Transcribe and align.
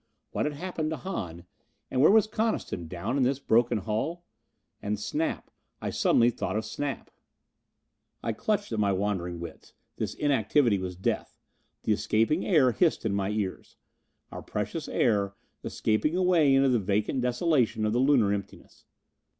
What 0.31 0.45
had 0.47 0.55
happened 0.55 0.89
to 0.89 0.97
Hahn? 0.97 1.45
And 1.91 2.01
where 2.01 2.09
was 2.09 2.25
Coniston, 2.25 2.87
down 2.87 3.17
in 3.17 3.23
this 3.23 3.37
broken 3.37 3.77
hull? 3.77 4.23
And 4.81 4.99
Snap. 4.99 5.51
I 5.79 5.91
thought 5.91 5.95
suddenly 5.95 6.33
of 6.41 6.65
Snap. 6.65 7.11
I 8.23 8.33
clutched 8.33 8.71
at 8.71 8.79
my 8.79 8.91
wandering 8.93 9.39
wits. 9.39 9.73
This 9.97 10.15
inactivity 10.15 10.79
was 10.79 10.95
death. 10.95 11.37
The 11.83 11.93
escaping 11.93 12.43
air 12.43 12.71
hissed 12.71 13.05
in 13.05 13.13
my 13.13 13.29
ears. 13.29 13.75
Our 14.31 14.41
precious 14.41 14.87
air, 14.87 15.35
escaping 15.63 16.17
away 16.17 16.55
into 16.55 16.69
the 16.69 16.79
vacant 16.79 17.21
desolation 17.21 17.85
of 17.85 17.93
the 17.93 17.99
Lunar 17.99 18.33
emptiness. 18.33 18.85